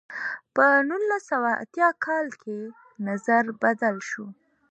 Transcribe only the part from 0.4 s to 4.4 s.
په نولس سوه اتیا کال کې نظر بدل شو.